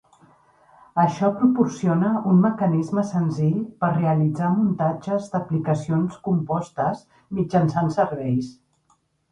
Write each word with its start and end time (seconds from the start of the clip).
Això 1.01 1.27
proporciona 1.41 2.09
un 2.31 2.39
mecanisme 2.45 3.03
senzill 3.11 3.59
per 3.85 3.91
realitzar 3.99 4.51
muntatges 4.57 5.29
d'aplicacions 5.37 6.19
compostes 6.31 7.07
mitjançant 7.43 7.95
serveis. 8.01 8.53